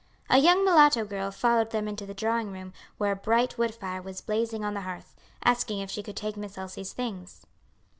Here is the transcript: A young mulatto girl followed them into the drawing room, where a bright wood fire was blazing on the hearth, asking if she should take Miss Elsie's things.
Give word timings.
A 0.31 0.39
young 0.39 0.65
mulatto 0.65 1.05
girl 1.05 1.29
followed 1.29 1.69
them 1.69 1.87
into 1.87 2.07
the 2.07 2.15
drawing 2.15 2.51
room, 2.51 2.73
where 2.97 3.11
a 3.11 3.15
bright 3.15 3.59
wood 3.59 3.75
fire 3.75 4.01
was 4.01 4.19
blazing 4.19 4.65
on 4.65 4.73
the 4.73 4.81
hearth, 4.81 5.15
asking 5.43 5.77
if 5.77 5.91
she 5.91 6.01
should 6.01 6.17
take 6.17 6.35
Miss 6.35 6.57
Elsie's 6.57 6.91
things. 6.91 7.45